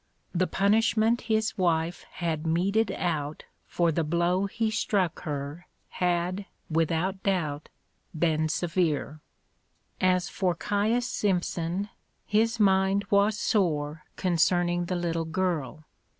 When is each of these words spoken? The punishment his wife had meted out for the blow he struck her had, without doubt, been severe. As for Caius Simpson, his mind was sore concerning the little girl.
The 0.33 0.47
punishment 0.47 1.21
his 1.29 1.59
wife 1.59 2.05
had 2.13 2.47
meted 2.47 2.91
out 2.93 3.43
for 3.67 3.91
the 3.91 4.03
blow 4.03 4.47
he 4.47 4.71
struck 4.71 5.21
her 5.21 5.67
had, 5.89 6.47
without 6.71 7.21
doubt, 7.21 7.69
been 8.17 8.49
severe. 8.49 9.19
As 10.01 10.27
for 10.27 10.55
Caius 10.55 11.05
Simpson, 11.05 11.89
his 12.25 12.59
mind 12.59 13.05
was 13.11 13.37
sore 13.37 14.01
concerning 14.15 14.85
the 14.85 14.95
little 14.95 15.25
girl. 15.25 15.83